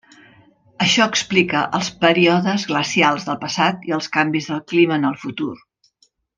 Això 0.85 1.05
explica 1.11 1.61
els 1.79 1.91
períodes 2.05 2.65
glacials 2.71 3.29
del 3.29 3.39
passat 3.45 3.87
i 3.91 3.95
els 4.01 4.11
canvis 4.19 4.51
del 4.55 4.65
clima 4.75 5.01
en 5.01 5.07
el 5.15 5.23
futur. 5.27 5.55